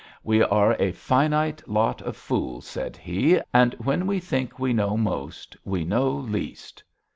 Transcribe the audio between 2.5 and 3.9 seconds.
said he, 'and